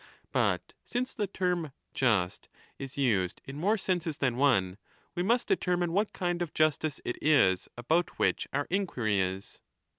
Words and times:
But 0.31 0.73
since 0.83 1.13
the 1.13 1.27
term' 1.27 1.73
just' 2.01 2.49
is 2.79 2.97
used 2.97 3.39
in 3.45 3.57
more 3.59 3.77
senses 3.77 4.17
than 4.17 4.35
one, 4.35 4.79
we 5.13 5.21
must 5.21 5.47
determine 5.47 5.91
what 5.93 6.11
kind 6.11 6.41
of 6.41 6.55
justice 6.55 6.99
it 7.05 7.19
is 7.21 7.69
about 7.77 8.17
which 8.17 8.47
our 8.51 8.65
inquiry 8.71 9.19
is. 9.19 9.59